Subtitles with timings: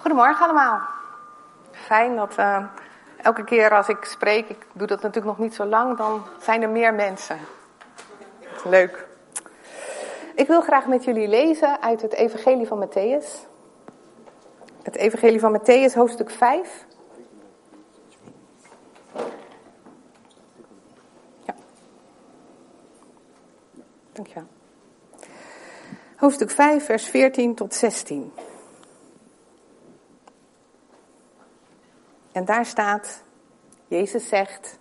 [0.00, 0.80] Goedemorgen allemaal.
[1.70, 2.64] Fijn dat uh,
[3.16, 6.62] elke keer als ik spreek, ik doe dat natuurlijk nog niet zo lang, dan zijn
[6.62, 7.38] er meer mensen.
[8.64, 9.06] Leuk.
[10.34, 13.48] Ik wil graag met jullie lezen uit het Evangelie van Matthäus.
[14.82, 16.86] Het Evangelie van Matthäus, hoofdstuk 5.
[21.44, 21.54] Ja.
[24.12, 24.46] Dankjewel.
[26.16, 28.32] Hoofdstuk 5, vers 14 tot 16.
[32.32, 33.22] En daar staat,
[33.86, 34.78] Jezus zegt,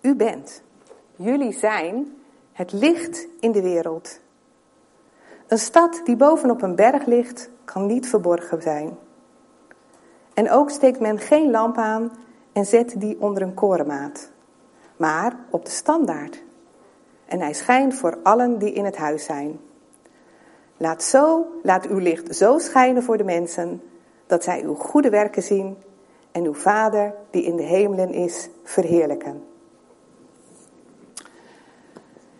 [0.00, 0.62] u bent,
[1.16, 2.16] jullie zijn
[2.52, 4.20] het licht in de wereld.
[5.46, 8.98] Een stad die bovenop een berg ligt, kan niet verborgen zijn.
[10.34, 12.12] En ook steekt men geen lamp aan
[12.52, 14.30] en zet die onder een korenmaat,
[14.96, 16.42] maar op de standaard.
[17.26, 19.60] En hij schijnt voor allen die in het huis zijn.
[20.76, 23.82] Laat, zo, laat uw licht zo schijnen voor de mensen
[24.26, 25.76] dat zij uw goede werken zien
[26.32, 29.42] en uw Vader die in de hemelen is verheerlijken.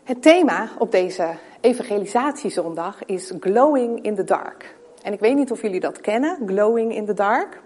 [0.02, 4.74] Het thema op deze evangelisatiezondag is Glowing in the Dark.
[5.02, 7.60] En ik weet niet of jullie dat kennen, Glowing in the Dark.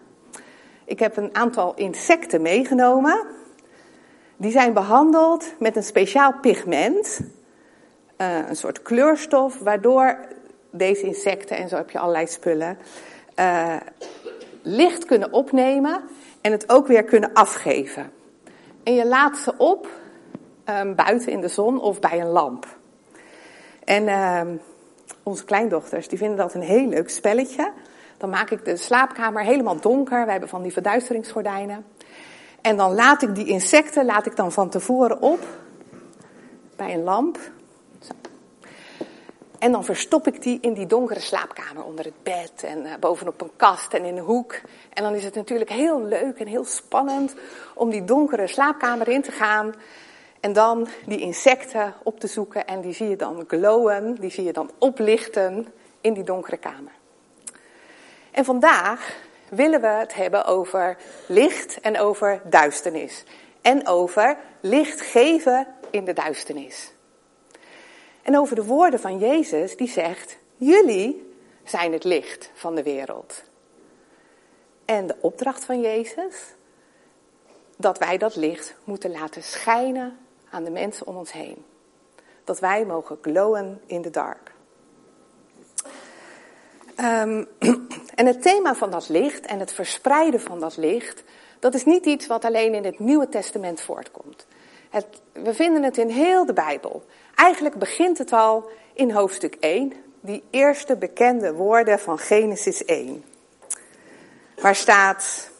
[0.84, 3.26] Ik heb een aantal insecten meegenomen.
[4.36, 7.20] Die zijn behandeld met een speciaal pigment,
[8.18, 10.18] uh, een soort kleurstof, waardoor
[10.70, 12.78] deze insecten, en zo heb je allerlei spullen,
[13.40, 13.76] uh,
[14.62, 16.02] licht kunnen opnemen
[16.40, 18.12] en het ook weer kunnen afgeven.
[18.82, 19.88] En je laat ze op
[20.64, 22.66] um, buiten in de zon of bij een lamp.
[23.84, 24.60] En um,
[25.22, 27.72] onze kleindochters die vinden dat een heel leuk spelletje.
[28.16, 30.24] Dan maak ik de slaapkamer helemaal donker.
[30.24, 31.84] We hebben van die verduisteringsgordijnen.
[32.60, 35.46] En dan laat ik die insecten laat ik dan van tevoren op
[36.76, 37.38] bij een lamp.
[39.58, 43.40] En dan verstop ik die in die donkere slaapkamer onder het bed en uh, bovenop
[43.40, 44.60] een kast en in een hoek.
[44.92, 47.34] En dan is het natuurlijk heel leuk en heel spannend
[47.74, 49.74] om die donkere slaapkamer in te gaan.
[50.40, 54.44] En dan die insecten op te zoeken en die zie je dan glowen, die zie
[54.44, 55.66] je dan oplichten
[56.00, 56.92] in die donkere kamer.
[58.30, 59.16] En vandaag
[59.48, 60.96] willen we het hebben over
[61.26, 63.24] licht en over duisternis.
[63.62, 66.94] En over licht geven in de duisternis.
[68.26, 71.32] En over de woorden van Jezus die zegt, jullie
[71.64, 73.42] zijn het licht van de wereld.
[74.84, 76.54] En de opdracht van Jezus,
[77.76, 80.18] dat wij dat licht moeten laten schijnen
[80.50, 81.64] aan de mensen om ons heen.
[82.44, 84.52] Dat wij mogen glowen in the dark.
[87.00, 87.48] Um,
[88.20, 91.22] en het thema van dat licht en het verspreiden van dat licht,
[91.58, 94.46] dat is niet iets wat alleen in het Nieuwe Testament voortkomt.
[94.90, 97.04] Het, we vinden het in heel de Bijbel.
[97.34, 103.24] Eigenlijk begint het al in hoofdstuk 1, die eerste bekende woorden van Genesis 1.
[104.60, 105.50] Waar staat,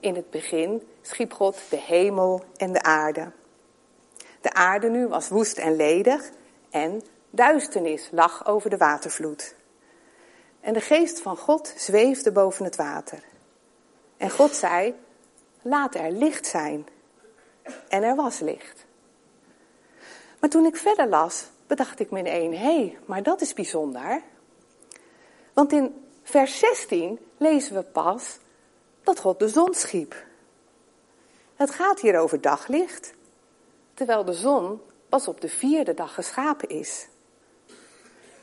[0.00, 3.30] in het begin schiep God de hemel en de aarde.
[4.40, 6.30] De aarde nu was woest en ledig
[6.70, 9.54] en duisternis lag over de watervloed.
[10.60, 13.22] En de geest van God zweefde boven het water.
[14.16, 14.94] En God zei,
[15.62, 16.86] laat er licht zijn.
[17.88, 18.84] En er was licht.
[20.40, 23.54] Maar toen ik verder las, bedacht ik me in één, hé, hey, maar dat is
[23.54, 24.22] bijzonder.
[25.52, 28.38] Want in vers 16 lezen we pas
[29.02, 30.24] dat God de zon schiep.
[31.54, 33.14] Het gaat hier over daglicht,
[33.94, 37.08] terwijl de zon pas op de vierde dag geschapen is.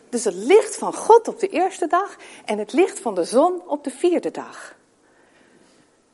[0.09, 3.67] Dus het licht van God op de eerste dag en het licht van de zon
[3.67, 4.75] op de vierde dag.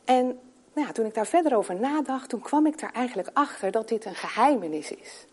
[0.05, 0.39] En
[0.79, 4.05] nou toen ik daar verder over nadacht, toen kwam ik er eigenlijk achter dat dit
[4.05, 5.25] een geheimenis is.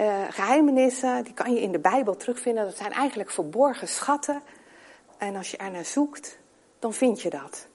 [0.00, 2.64] Uh, geheimenissen, die kan je in de Bijbel terugvinden.
[2.64, 4.42] Dat zijn eigenlijk verborgen schatten.
[5.18, 6.38] En als je er naar zoekt,
[6.78, 7.66] dan vind je dat.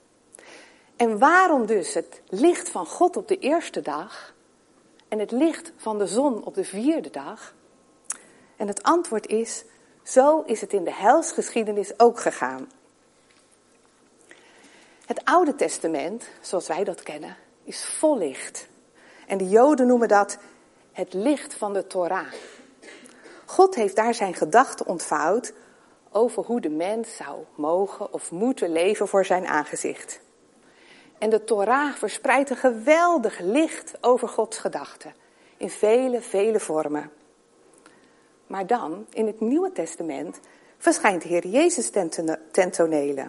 [0.96, 4.34] En waarom dus het licht van God op de eerste dag
[5.08, 7.56] en het licht van de zon op de vierde dag?
[8.56, 9.64] En het antwoord is,
[10.04, 12.68] zo is het in de helsgeschiedenis ook gegaan.
[15.08, 18.68] Het Oude Testament, zoals wij dat kennen, is vol licht.
[19.28, 20.38] En de Joden noemen dat
[20.92, 22.34] het licht van de Torah.
[23.46, 25.54] God heeft daar zijn gedachten ontvouwd
[26.12, 30.20] over hoe de mens zou mogen of moeten leven voor zijn aangezicht.
[31.18, 35.14] En de Torah verspreidt een geweldig licht over Gods gedachten
[35.58, 37.12] in vele, vele vormen.
[38.48, 40.40] Maar dan, in het Nieuwe Testament,
[40.78, 41.90] verschijnt Heer Jezus
[42.52, 43.28] ten tonele.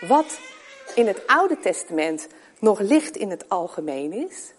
[0.00, 0.38] Wat
[0.94, 4.52] in het Oude Testament nog licht in het algemeen is,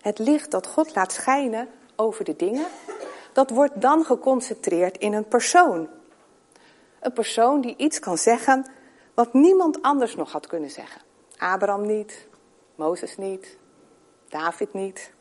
[0.00, 2.66] het licht dat God laat schijnen over de dingen,
[3.32, 5.88] dat wordt dan geconcentreerd in een persoon.
[7.00, 8.66] Een persoon die iets kan zeggen
[9.14, 11.00] wat niemand anders nog had kunnen zeggen.
[11.36, 12.26] Abraham niet,
[12.74, 13.56] Mozes niet,
[14.28, 15.12] David niet.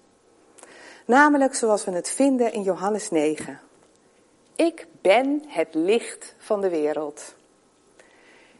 [1.05, 3.59] Namelijk zoals we het vinden in Johannes 9.
[4.55, 7.35] Ik ben het licht van de wereld.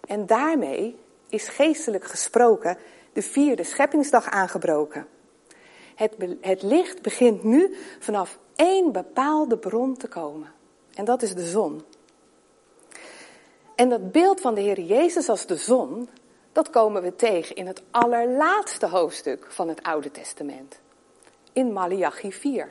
[0.08, 1.00] En daarmee
[1.30, 2.78] is geestelijk gesproken
[3.14, 5.08] de vierde scheppingsdag aangebroken.
[5.96, 10.52] Het, het licht begint nu vanaf één bepaalde bron te komen.
[10.94, 11.84] En dat is de zon.
[13.76, 16.10] En dat beeld van de Heer Jezus als de zon,
[16.52, 20.80] dat komen we tegen in het allerlaatste hoofdstuk van het Oude Testament.
[21.54, 22.70] In Malachi 4.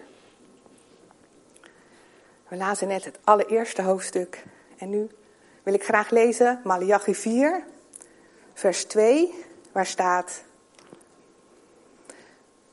[2.49, 4.45] We lazen net het allereerste hoofdstuk.
[4.79, 5.09] En nu
[5.67, 7.65] wil ik graag lezen Malachi 4,
[8.55, 10.45] vers 2, waar staat...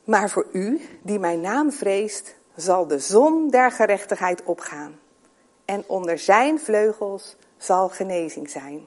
[0.04, 5.00] Maar voor u, die mijn naam vreest, zal de zon der gerechtigheid opgaan.
[5.64, 8.86] En onder zijn vleugels zal genezing zijn.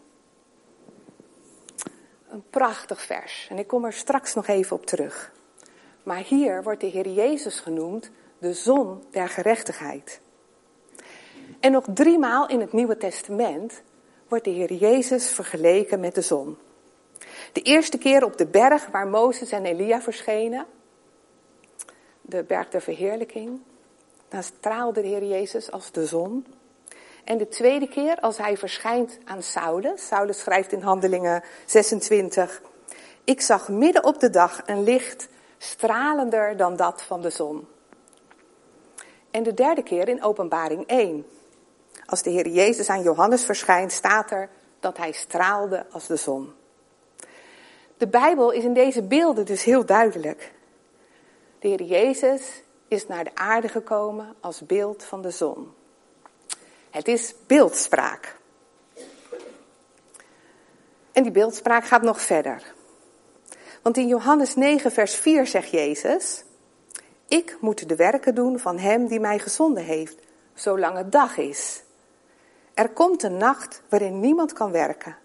[2.29, 3.47] Een prachtig vers.
[3.49, 5.31] En ik kom er straks nog even op terug.
[6.03, 10.21] Maar hier wordt de Heer Jezus genoemd de zon der gerechtigheid.
[11.59, 13.81] En nog driemaal in het Nieuwe Testament
[14.27, 16.57] wordt de Heer Jezus vergeleken met de zon.
[17.53, 20.65] De eerste keer op de berg waar Mozes en Elia verschenen,
[22.21, 23.61] de berg der verheerlijking.
[24.29, 26.45] Dan straalde de Heer Jezus als de zon.
[27.23, 30.07] En de tweede keer als hij verschijnt aan Saulus.
[30.07, 32.61] Saulus schrijft in Handelingen 26.
[33.23, 35.27] Ik zag midden op de dag een licht
[35.57, 37.67] stralender dan dat van de zon.
[39.31, 41.25] En de derde keer in Openbaring 1.
[42.07, 44.49] Als de Heer Jezus aan Johannes verschijnt, staat er
[44.79, 46.53] dat hij straalde als de zon.
[47.97, 50.53] De Bijbel is in deze beelden dus heel duidelijk.
[51.59, 52.41] De Heer Jezus
[52.87, 55.73] is naar de aarde gekomen als beeld van de zon.
[56.89, 58.37] Het is beeldspraak.
[61.11, 62.73] En die beeldspraak gaat nog verder.
[63.81, 66.43] Want in Johannes 9, vers 4 zegt Jezus:
[67.27, 70.17] Ik moet de werken doen van Hem die mij gezonden heeft,
[70.53, 71.81] zolang het dag is.
[72.77, 75.17] Er komt een nacht waarin niemand kan werken.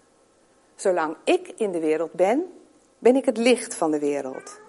[0.75, 2.53] Zolang ik in de wereld ben,
[2.99, 4.59] ben ik het licht van de wereld.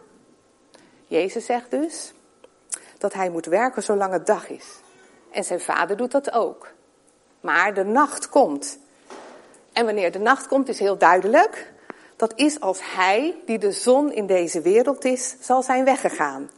[1.06, 2.12] Jezus zegt dus
[2.98, 4.80] dat hij moet werken zolang het dag is.
[5.30, 6.72] En zijn vader doet dat ook.
[7.40, 8.78] Maar de nacht komt.
[9.72, 11.72] En wanneer de nacht komt is heel duidelijk.
[12.16, 16.50] Dat is als hij, die de zon in deze wereld is, zal zijn weggegaan.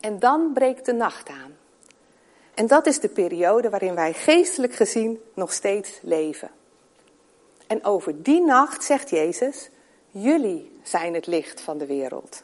[0.00, 1.56] En dan breekt de nacht aan.
[2.58, 6.50] En dat is de periode waarin wij geestelijk gezien nog steeds leven.
[7.66, 9.70] En over die nacht zegt Jezus,
[10.10, 12.42] jullie zijn het licht van de wereld.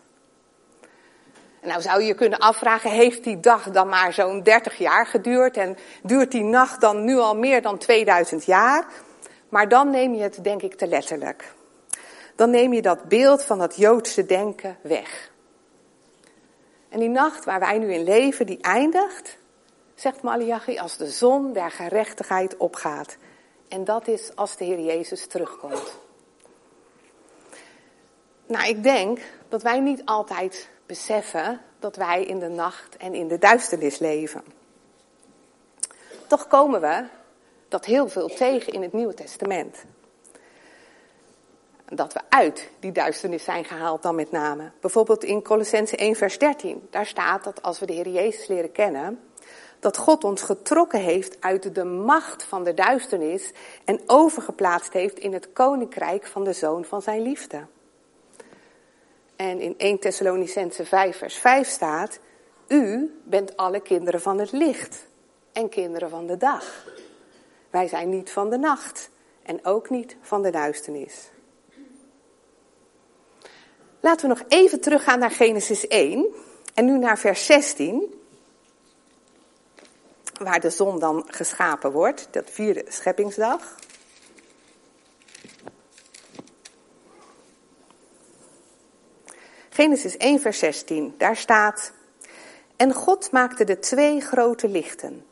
[1.63, 5.77] Nou zou je kunnen afvragen, heeft die dag dan maar zo'n 30 jaar geduurd en
[6.03, 8.87] duurt die nacht dan nu al meer dan 2000 jaar?
[9.49, 11.55] Maar dan neem je het denk ik te letterlijk.
[12.37, 15.31] Dan neem je dat beeld van dat Joodse denken weg.
[16.89, 19.43] En die nacht waar wij nu in leven, die eindigt,
[19.95, 23.17] zegt Malachi, als de zon der gerechtigheid opgaat.
[23.69, 25.97] En dat is als de Heer Jezus terugkomt.
[28.47, 33.29] Nou, ik denk dat wij niet altijd beseffen dat wij in de nacht en in
[33.29, 34.43] de duisternis leven.
[36.27, 37.05] Toch komen we
[37.69, 39.85] dat heel veel tegen in het Nieuwe Testament.
[41.85, 44.71] Dat we uit die duisternis zijn gehaald dan met name.
[44.81, 46.87] Bijvoorbeeld in Colossense 1 vers 13.
[46.91, 49.21] Daar staat dat als we de Heer Jezus leren kennen,
[49.85, 53.53] dat God ons getrokken heeft uit de macht van de duisternis
[53.85, 57.67] en overgeplaatst heeft in het koninkrijk van de zoon van zijn liefde.
[59.37, 62.19] En in 1 Thessalonicense 5 vers 5 staat,
[62.69, 65.07] u bent alle kinderen van het licht
[65.53, 66.87] en kinderen van de dag.
[67.71, 69.11] Wij zijn niet van de nacht
[69.43, 71.31] en ook niet van de duisternis.
[74.01, 76.27] Laten we nog even teruggaan naar Genesis 1
[76.75, 78.23] en nu naar vers 16,
[80.39, 83.77] waar de zon dan geschapen wordt, dat vierde scheppingsdag.
[89.69, 91.93] Genesis 1, vers 16, daar staat:
[92.77, 95.25] En God maakte de twee grote lichten.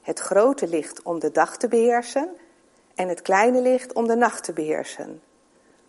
[0.00, 2.28] Het grote licht om de dag te beheersen
[2.94, 5.22] en het kleine licht om de nacht te beheersen.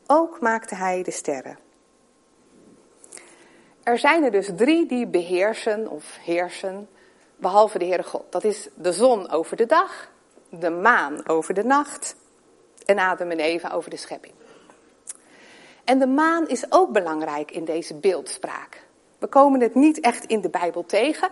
[0.08, 1.58] Ook maakte hij de sterren.
[3.84, 6.90] Er zijn er dus drie die beheersen of heersen,
[7.41, 8.24] behalve de Heere God.
[8.29, 10.10] Dat is de zon over de dag,
[10.50, 12.15] de maan over de nacht
[12.86, 14.33] en Adam en Eva over de schepping.
[15.83, 18.83] En de maan is ook belangrijk in deze beeldspraak.
[19.17, 21.29] We komen het niet echt in de Bijbel tegen,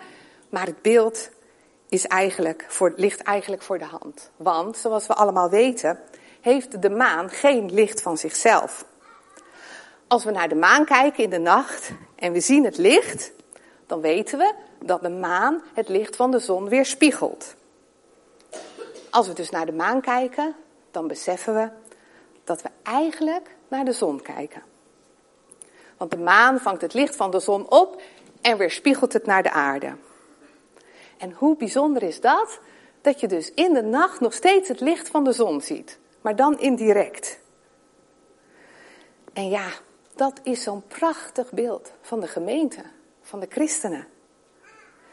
[0.50, 1.30] maar het beeld
[1.90, 4.32] is eigenlijk voor, ligt eigenlijk voor de hand.
[4.36, 6.00] Want, zoals we allemaal weten,
[6.42, 8.86] heeft de maan geen licht van zichzelf.
[10.08, 13.32] Als we naar de maan kijken in de nacht en we zien het licht,
[13.86, 17.56] dan weten we dat de maan het licht van de zon weerspiegelt.
[19.10, 20.56] Als we dus naar de maan kijken,
[20.92, 21.70] dan beseffen we
[22.44, 24.64] dat we eigenlijk naar de zon kijken.
[25.98, 28.02] Want de maan vangt het licht van de zon op
[28.42, 29.96] en weerspiegelt het naar de aarde.
[31.18, 32.60] En hoe bijzonder is dat?
[33.02, 36.36] Dat je dus in de nacht nog steeds het licht van de zon ziet, maar
[36.36, 37.40] dan indirect.
[39.34, 39.68] En ja,
[40.16, 42.82] dat is zo'n prachtig beeld van de gemeente,
[43.22, 44.08] van de christenen.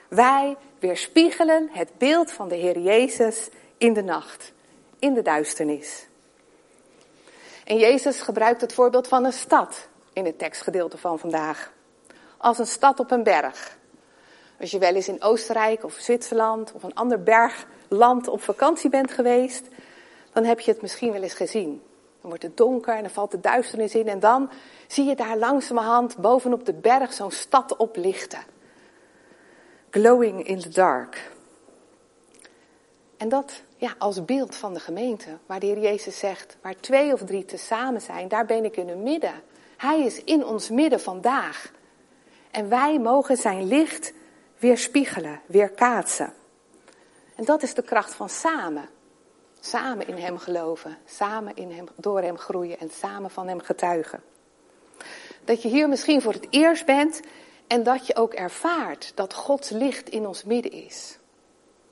[0.08, 3.48] Wij weerspiegelen het beeld van de Heer Jezus
[3.78, 4.52] in de nacht,
[4.98, 6.06] in de duisternis.
[7.64, 11.72] En Jezus gebruikt het voorbeeld van een stad in het tekstgedeelte van vandaag.
[12.36, 13.78] Als een stad op een berg.
[14.60, 19.10] Als je wel eens in Oostenrijk of Zwitserland of een ander bergland op vakantie bent
[19.10, 19.68] geweest,
[20.32, 21.82] dan heb je het misschien wel eens gezien.
[22.20, 24.50] Dan wordt het donker en dan valt de duisternis in en dan
[24.86, 28.55] zie je daar langzamerhand bovenop de berg zo'n stad oplichten.
[29.96, 31.30] Glowing in the dark.
[33.16, 37.12] En dat ja, als beeld van de gemeente, waar de Heer Jezus zegt, waar twee
[37.12, 39.42] of drie tezamen zijn, daar ben ik in hun midden.
[39.76, 41.72] Hij is in ons midden vandaag.
[42.50, 44.12] En wij mogen zijn licht
[44.58, 46.32] weerspiegelen, weerkaatsen.
[47.34, 48.88] En dat is de kracht van samen.
[49.60, 54.22] Samen in Hem geloven, samen in hem, door Hem groeien en samen van Hem getuigen.
[55.44, 57.20] Dat je hier misschien voor het eerst bent
[57.66, 61.18] en dat je ook ervaart dat Gods licht in ons midden is.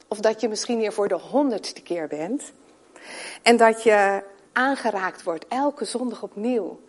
[0.09, 2.53] Of dat je misschien hier voor de honderdste keer bent.
[3.43, 6.81] En dat je aangeraakt wordt elke zondag opnieuw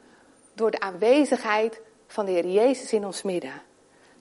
[0.54, 3.62] door de aanwezigheid van de Heer Jezus in ons midden.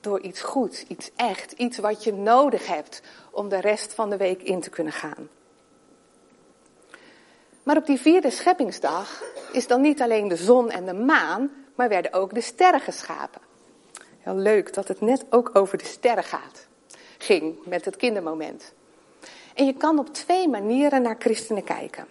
[0.01, 4.17] Door iets goeds, iets echt, iets wat je nodig hebt om de rest van de
[4.17, 5.29] week in te kunnen gaan.
[7.63, 11.89] Maar op die vierde scheppingsdag is dan niet alleen de zon en de maan, maar
[11.89, 13.41] werden ook de sterren geschapen.
[14.25, 16.67] Heel leuk dat het net ook over de sterren gaat.
[17.17, 18.73] Ging met het kindermoment.
[19.53, 22.05] En je kan op twee manieren naar christenen kijken.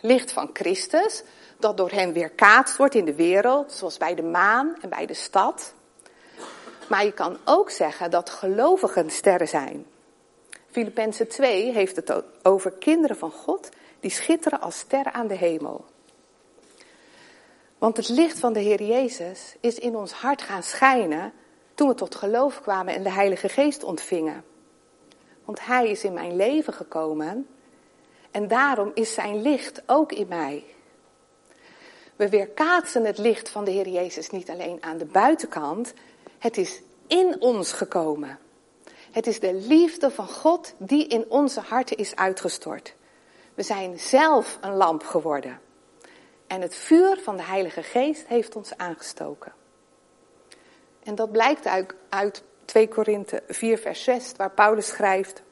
[0.00, 1.22] Licht van Christus,
[1.58, 5.14] dat door hem weerkaatst wordt in de wereld, zoals bij de maan en bij de
[5.14, 5.74] stad.
[6.88, 9.86] Maar je kan ook zeggen dat gelovigen sterren zijn.
[10.70, 13.68] Filippenzen 2 heeft het over kinderen van God
[14.00, 15.84] die schitteren als sterren aan de hemel.
[17.80, 21.32] Want het licht van de Heer Jezus is in ons hart gaan schijnen
[21.74, 24.44] toen we tot geloof kwamen en de Heilige Geest ontvingen.
[25.44, 27.46] Want Hij is in mijn leven gekomen
[28.30, 30.64] en daarom is Zijn licht ook in mij.
[32.16, 35.94] We weerkaatsen het licht van de Heer Jezus niet alleen aan de buitenkant,
[36.38, 38.38] het is in ons gekomen.
[39.10, 42.94] Het is de liefde van God die in onze harten is uitgestort.
[43.54, 45.60] We zijn zelf een lamp geworden.
[46.50, 49.52] En het vuur van de Heilige Geest heeft ons aangestoken.
[51.02, 55.42] En dat blijkt uit, uit 2 Korinthe 4 vers 6, waar Paulus schrijft.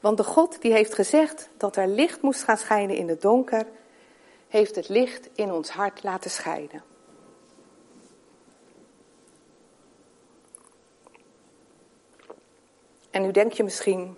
[0.00, 3.66] Want de God die heeft gezegd dat er licht moest gaan schijnen in het donker,
[4.48, 6.82] heeft het licht in ons hart laten schijnen.
[13.10, 14.16] En nu denk je misschien,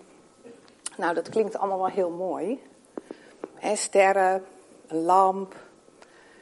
[0.97, 2.61] nou dat klinkt allemaal wel heel mooi.
[3.53, 4.45] He, sterren,
[4.95, 5.55] lamp,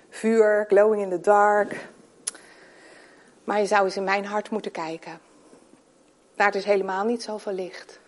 [0.10, 1.90] vuur, glowing in the dark.
[3.44, 5.20] Maar je zou eens in mijn hart moeten kijken.
[6.36, 8.00] Daar is helemaal niet zoveel licht.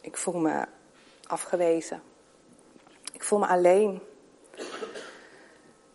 [0.00, 0.64] Ik voel me
[1.26, 2.02] afgewezen.
[3.12, 4.02] Ik voel me alleen.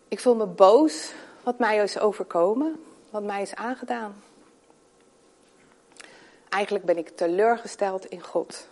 [0.08, 4.22] Ik voel me boos wat mij is overkomen, wat mij is aangedaan.
[6.48, 8.68] Eigenlijk ben ik teleurgesteld in God.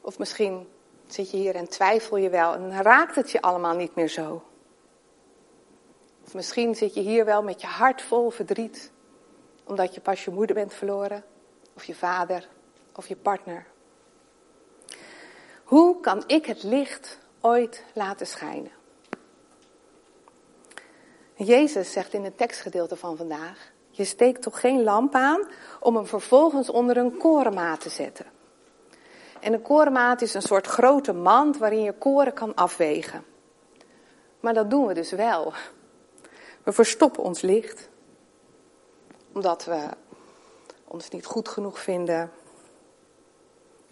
[0.00, 0.68] Of misschien
[1.06, 4.44] zit je hier en twijfel je wel en raakt het je allemaal niet meer zo.
[6.24, 8.90] Of misschien zit je hier wel met je hart vol verdriet,
[9.64, 11.24] omdat je pas je moeder bent verloren,
[11.74, 12.48] of je vader,
[12.94, 13.66] of je partner.
[15.64, 18.72] Hoe kan ik het licht ooit laten schijnen?
[21.34, 25.48] Jezus zegt in het tekstgedeelte van vandaag: Je steekt toch geen lamp aan
[25.80, 28.26] om hem vervolgens onder een korenmaat te zetten.
[29.46, 33.24] En een korenmaat is een soort grote mand waarin je koren kan afwegen.
[34.40, 35.52] Maar dat doen we dus wel.
[36.62, 37.88] We verstoppen ons licht.
[39.32, 39.88] Omdat we
[40.84, 42.30] ons niet goed genoeg vinden.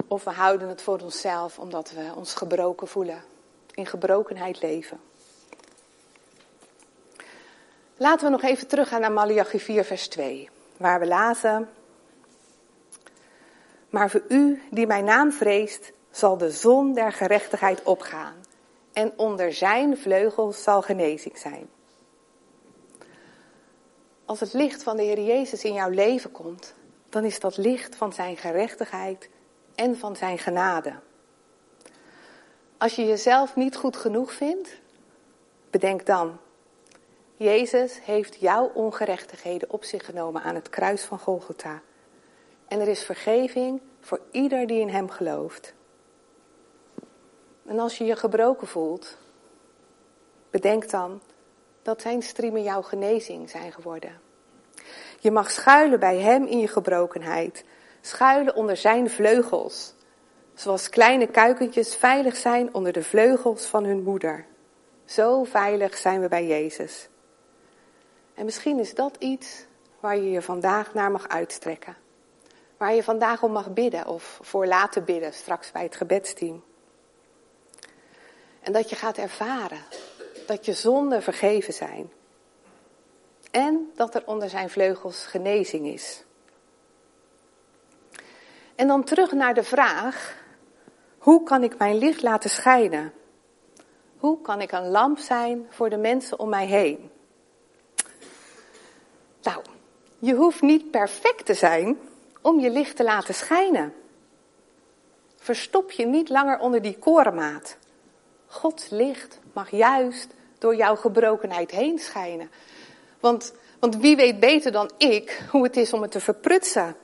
[0.08, 3.22] Of we houden het voor onszelf omdat we ons gebroken voelen.
[3.74, 5.00] In gebrokenheid leven.
[7.96, 10.50] Laten we nog even teruggaan naar Malachi 4, vers 2.
[10.76, 11.68] Waar we lazen.
[13.94, 18.34] Maar voor u die mijn naam vreest, zal de zon der gerechtigheid opgaan.
[18.92, 21.68] En onder zijn vleugels zal genezing zijn.
[24.24, 26.74] Als het licht van de Heer Jezus in jouw leven komt,
[27.08, 29.28] dan is dat licht van zijn gerechtigheid
[29.74, 30.92] en van zijn genade.
[32.78, 34.80] Als je jezelf niet goed genoeg vindt,
[35.70, 36.38] bedenk dan.
[37.36, 41.82] Jezus heeft jouw ongerechtigheden op zich genomen aan het kruis van Golgotha.
[42.68, 45.74] En er is vergeving voor ieder die in hem gelooft.
[47.66, 49.18] En als je je gebroken voelt,
[50.50, 51.20] bedenk dan
[51.82, 54.20] dat zijn striemen jouw genezing zijn geworden.
[55.20, 57.64] Je mag schuilen bij hem in je gebrokenheid,
[58.00, 59.94] schuilen onder zijn vleugels,
[60.54, 64.46] zoals kleine kuikentjes veilig zijn onder de vleugels van hun moeder.
[65.04, 67.08] Zo veilig zijn we bij Jezus.
[68.34, 69.66] En misschien is dat iets
[70.00, 71.96] waar je je vandaag naar mag uitstrekken.
[72.84, 76.64] Waar je vandaag om mag bidden of voor laten bidden straks bij het gebedsteam.
[78.60, 79.78] En dat je gaat ervaren
[80.46, 82.12] dat je zonden vergeven zijn.
[83.50, 86.24] En dat er onder zijn vleugels genezing is.
[88.74, 90.44] En dan terug naar de vraag:
[91.18, 93.12] hoe kan ik mijn licht laten schijnen?
[94.16, 97.10] Hoe kan ik een lamp zijn voor de mensen om mij heen?
[99.42, 99.62] Nou,
[100.18, 101.98] je hoeft niet perfect te zijn
[102.44, 103.92] om je licht te laten schijnen.
[105.36, 107.76] Verstop je niet langer onder die korenmaat.
[108.46, 110.26] Gods licht mag juist
[110.58, 112.50] door jouw gebrokenheid heen schijnen.
[113.20, 116.96] Want, want wie weet beter dan ik hoe het is om het te verprutsen?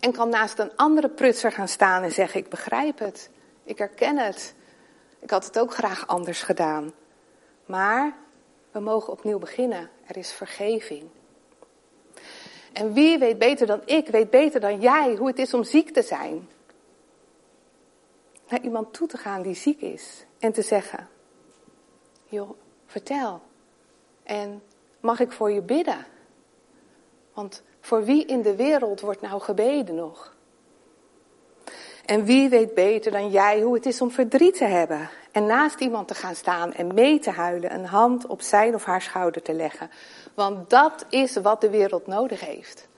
[0.00, 3.30] En kan naast een andere prutser gaan staan en zeggen: Ik begrijp het,
[3.64, 4.54] ik herken het.
[5.18, 6.92] Ik had het ook graag anders gedaan.
[7.66, 8.16] Maar
[8.72, 9.90] we mogen opnieuw beginnen.
[10.06, 11.10] Er is vergeving.
[12.72, 15.90] En wie weet beter dan ik, weet beter dan jij hoe het is om ziek
[15.90, 16.48] te zijn.
[18.48, 21.08] Naar iemand toe te gaan die ziek is en te zeggen:
[22.24, 22.50] Joh,
[22.86, 23.40] vertel.
[24.22, 24.62] En
[25.00, 26.06] mag ik voor je bidden?
[27.34, 30.36] Want voor wie in de wereld wordt nou gebeden nog?
[32.08, 35.80] En wie weet beter dan jij hoe het is om verdriet te hebben en naast
[35.80, 39.42] iemand te gaan staan en mee te huilen, een hand op zijn of haar schouder
[39.42, 39.90] te leggen.
[40.34, 42.88] Want dat is wat de wereld nodig heeft.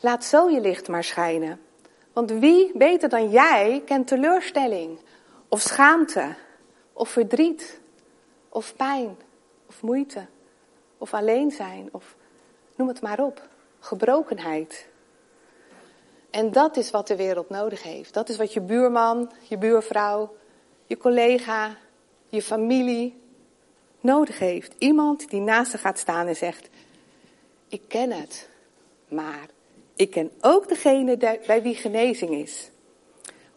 [0.00, 1.60] Laat zo je licht maar schijnen.
[2.12, 4.98] Want wie beter dan jij kent teleurstelling
[5.48, 6.34] of schaamte
[6.92, 7.80] of verdriet
[8.48, 9.16] of pijn
[9.68, 10.26] of moeite
[10.98, 12.16] of alleen zijn of
[12.74, 13.42] noem het maar op,
[13.80, 14.88] gebrokenheid.
[16.36, 18.14] En dat is wat de wereld nodig heeft.
[18.14, 20.36] Dat is wat je buurman, je buurvrouw,
[20.86, 21.76] je collega,
[22.28, 23.20] je familie
[24.00, 24.74] nodig heeft.
[24.78, 26.68] Iemand die naast ze gaat staan en zegt:
[27.68, 28.48] Ik ken het,
[29.08, 29.46] maar
[29.94, 32.70] ik ken ook degene bij wie genezing is.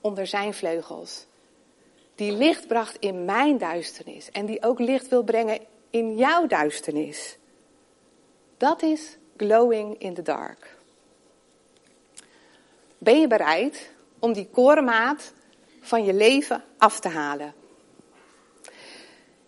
[0.02, 1.26] Onder zijn vleugels.
[2.16, 7.38] Die licht bracht in mijn duisternis en die ook licht wil brengen in jouw duisternis.
[8.58, 10.79] Dat is glowing in the dark.
[13.00, 15.34] Ben je bereid om die korenmaat
[15.82, 17.54] van je leven af te halen?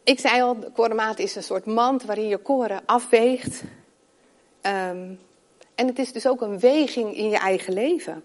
[0.03, 3.61] Ik zei al, de korenmaat is een soort mand waarin je koren afweegt.
[4.61, 5.19] Um,
[5.75, 8.23] en het is dus ook een weging in je eigen leven.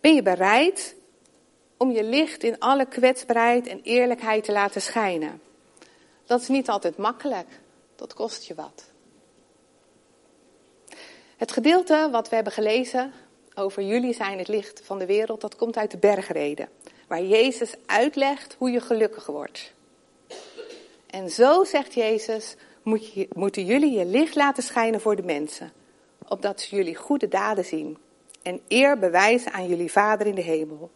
[0.00, 0.94] Ben je bereid
[1.76, 5.40] om je licht in alle kwetsbaarheid en eerlijkheid te laten schijnen?
[6.26, 7.48] Dat is niet altijd makkelijk.
[7.96, 8.84] Dat kost je wat.
[11.36, 13.12] Het gedeelte wat we hebben gelezen
[13.58, 16.68] over jullie zijn het licht van de wereld, dat komt uit de bergreden.
[17.08, 19.72] Waar Jezus uitlegt hoe je gelukkig wordt.
[21.06, 25.72] En zo, zegt Jezus, moet je, moeten jullie je licht laten schijnen voor de mensen.
[26.28, 27.98] Opdat ze jullie goede daden zien.
[28.42, 30.90] En eer bewijzen aan jullie Vader in de hemel.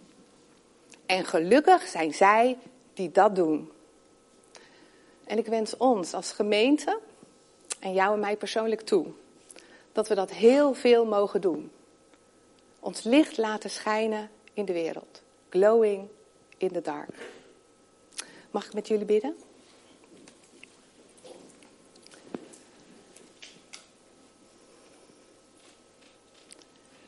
[1.06, 2.58] En gelukkig zijn zij
[2.94, 3.70] die dat doen.
[5.24, 6.98] En ik wens ons als gemeente
[7.80, 9.06] en jou en mij persoonlijk toe
[9.92, 11.70] dat we dat heel veel mogen doen.
[12.80, 15.22] Ons licht laten schijnen in de wereld.
[15.48, 16.08] Glowing
[16.56, 17.14] in the dark.
[18.50, 19.36] Mag ik met jullie bidden?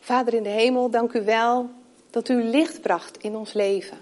[0.01, 1.71] Vader in de hemel, dank u wel
[2.11, 3.99] dat u licht bracht in ons leven.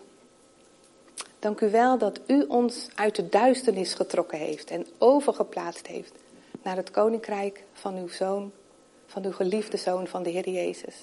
[1.39, 6.13] Dank u wel dat u ons uit de duisternis getrokken heeft en overgeplaatst heeft
[6.63, 8.53] naar het koninkrijk van uw zoon,
[9.07, 10.95] van uw geliefde zoon, van de Heer Jezus.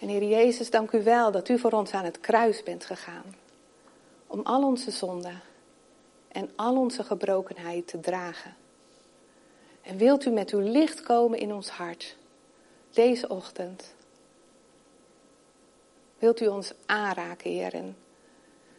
[0.00, 3.36] En Heer Jezus, dank u wel dat u voor ons aan het kruis bent gegaan.
[4.26, 5.40] Om al onze zonden
[6.28, 8.54] en al onze gebrokenheid te dragen.
[9.82, 12.16] En wilt u met uw licht komen in ons hart,
[12.90, 13.94] deze ochtend,
[16.20, 17.74] Wilt u ons aanraken, Heer?
[17.74, 17.96] En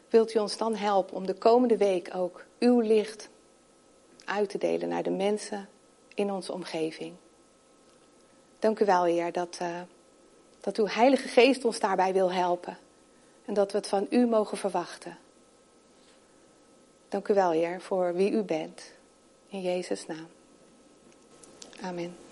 [0.10, 3.30] wilt u ons dan helpen om de komende week ook uw licht
[4.26, 5.70] uit te delen naar de mensen
[6.14, 7.14] in onze omgeving?
[8.60, 9.82] Dank u wel, Heer, dat, uh,
[10.62, 12.78] dat uw Heilige Geest ons daarbij wil helpen.
[13.46, 15.18] En dat we het van u mogen verwachten.
[17.10, 18.92] Dank u wel, Heer, voor wie u bent.
[19.50, 20.28] In Jezus' naam.
[21.82, 22.31] Amen.